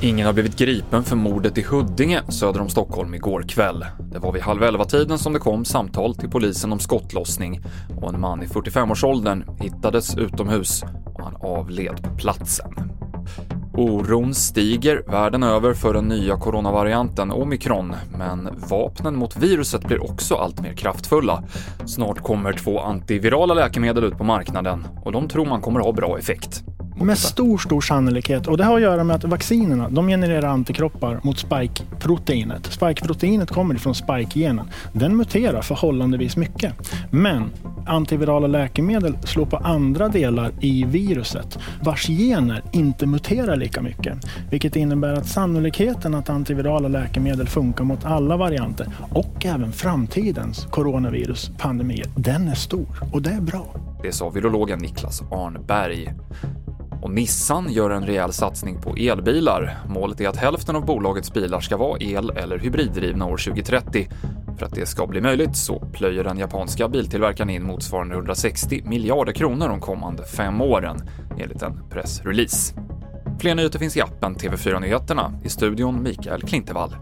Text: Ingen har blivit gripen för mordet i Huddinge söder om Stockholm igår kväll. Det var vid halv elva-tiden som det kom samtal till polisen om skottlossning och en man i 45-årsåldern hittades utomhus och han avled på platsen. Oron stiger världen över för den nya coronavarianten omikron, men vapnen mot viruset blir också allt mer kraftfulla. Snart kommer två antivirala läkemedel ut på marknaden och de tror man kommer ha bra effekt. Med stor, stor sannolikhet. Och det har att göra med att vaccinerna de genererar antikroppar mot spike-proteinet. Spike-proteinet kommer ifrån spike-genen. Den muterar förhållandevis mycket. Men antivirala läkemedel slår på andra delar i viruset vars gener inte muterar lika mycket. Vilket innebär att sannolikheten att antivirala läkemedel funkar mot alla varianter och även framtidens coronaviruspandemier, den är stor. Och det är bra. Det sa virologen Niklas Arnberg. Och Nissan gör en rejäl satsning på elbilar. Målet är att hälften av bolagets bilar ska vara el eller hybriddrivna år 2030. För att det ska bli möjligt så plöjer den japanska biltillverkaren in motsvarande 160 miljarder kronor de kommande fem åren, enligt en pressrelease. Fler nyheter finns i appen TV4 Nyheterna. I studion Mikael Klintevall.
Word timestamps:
Ingen 0.00 0.26
har 0.26 0.32
blivit 0.32 0.56
gripen 0.56 1.04
för 1.04 1.16
mordet 1.16 1.58
i 1.58 1.62
Huddinge 1.62 2.22
söder 2.28 2.60
om 2.60 2.68
Stockholm 2.68 3.14
igår 3.14 3.42
kväll. 3.42 3.84
Det 4.12 4.18
var 4.18 4.32
vid 4.32 4.42
halv 4.42 4.62
elva-tiden 4.62 5.18
som 5.18 5.32
det 5.32 5.38
kom 5.38 5.64
samtal 5.64 6.14
till 6.14 6.30
polisen 6.30 6.72
om 6.72 6.78
skottlossning 6.78 7.60
och 8.00 8.14
en 8.14 8.20
man 8.20 8.42
i 8.42 8.46
45-årsåldern 8.46 9.44
hittades 9.60 10.16
utomhus 10.16 10.82
och 11.14 11.24
han 11.24 11.36
avled 11.36 12.02
på 12.02 12.10
platsen. 12.16 12.91
Oron 13.74 14.34
stiger 14.34 15.02
världen 15.06 15.42
över 15.42 15.74
för 15.74 15.94
den 15.94 16.04
nya 16.04 16.36
coronavarianten 16.36 17.30
omikron, 17.30 17.94
men 18.18 18.48
vapnen 18.70 19.16
mot 19.16 19.36
viruset 19.36 19.84
blir 19.84 20.10
också 20.10 20.34
allt 20.34 20.60
mer 20.60 20.72
kraftfulla. 20.72 21.42
Snart 21.86 22.22
kommer 22.22 22.52
två 22.52 22.80
antivirala 22.80 23.54
läkemedel 23.54 24.04
ut 24.04 24.18
på 24.18 24.24
marknaden 24.24 24.86
och 25.04 25.12
de 25.12 25.28
tror 25.28 25.46
man 25.46 25.60
kommer 25.60 25.80
ha 25.80 25.92
bra 25.92 26.18
effekt. 26.18 26.62
Med 26.96 27.18
stor, 27.18 27.58
stor 27.58 27.80
sannolikhet. 27.80 28.46
Och 28.46 28.56
det 28.56 28.64
har 28.64 28.76
att 28.76 28.82
göra 28.82 29.04
med 29.04 29.16
att 29.16 29.24
vaccinerna 29.24 29.88
de 29.88 30.08
genererar 30.08 30.48
antikroppar 30.48 31.20
mot 31.22 31.38
spike-proteinet. 31.38 32.66
Spike-proteinet 32.72 33.50
kommer 33.50 33.74
ifrån 33.74 33.94
spike-genen. 33.94 34.66
Den 34.92 35.16
muterar 35.16 35.62
förhållandevis 35.62 36.36
mycket. 36.36 36.72
Men 37.10 37.50
antivirala 37.86 38.46
läkemedel 38.46 39.18
slår 39.24 39.46
på 39.46 39.56
andra 39.56 40.08
delar 40.08 40.52
i 40.60 40.84
viruset 40.84 41.58
vars 41.82 42.06
gener 42.06 42.62
inte 42.72 43.06
muterar 43.06 43.56
lika 43.56 43.82
mycket. 43.82 44.18
Vilket 44.50 44.76
innebär 44.76 45.12
att 45.12 45.26
sannolikheten 45.26 46.14
att 46.14 46.30
antivirala 46.30 46.88
läkemedel 46.88 47.46
funkar 47.48 47.84
mot 47.84 48.04
alla 48.04 48.36
varianter 48.36 48.86
och 49.10 49.46
även 49.46 49.72
framtidens 49.72 50.66
coronaviruspandemier, 50.70 52.06
den 52.16 52.48
är 52.48 52.54
stor. 52.54 52.86
Och 53.12 53.22
det 53.22 53.30
är 53.30 53.40
bra. 53.40 53.74
Det 54.02 54.12
sa 54.12 54.30
virologen 54.30 54.78
Niklas 54.78 55.22
Arnberg. 55.22 56.14
Och 57.02 57.10
Nissan 57.10 57.72
gör 57.72 57.90
en 57.90 58.06
rejäl 58.06 58.32
satsning 58.32 58.80
på 58.80 58.96
elbilar. 58.96 59.78
Målet 59.88 60.20
är 60.20 60.28
att 60.28 60.36
hälften 60.36 60.76
av 60.76 60.86
bolagets 60.86 61.32
bilar 61.32 61.60
ska 61.60 61.76
vara 61.76 61.98
el 62.00 62.30
eller 62.30 62.58
hybriddrivna 62.58 63.26
år 63.26 63.36
2030. 63.36 64.08
För 64.62 64.66
att 64.66 64.74
det 64.74 64.86
ska 64.86 65.06
bli 65.06 65.20
möjligt 65.20 65.56
så 65.56 65.80
plöjer 65.92 66.24
den 66.24 66.38
japanska 66.38 66.88
biltillverkaren 66.88 67.50
in 67.50 67.62
motsvarande 67.62 68.14
160 68.14 68.82
miljarder 68.84 69.32
kronor 69.32 69.68
de 69.68 69.80
kommande 69.80 70.24
fem 70.24 70.60
åren, 70.60 71.08
enligt 71.38 71.62
en 71.62 71.88
pressrelease. 71.90 72.74
Fler 73.40 73.54
nyheter 73.54 73.78
finns 73.78 73.96
i 73.96 74.00
appen 74.00 74.36
TV4 74.36 74.80
Nyheterna. 74.80 75.40
I 75.44 75.48
studion 75.48 76.02
Mikael 76.02 76.42
Klintevall. 76.42 76.96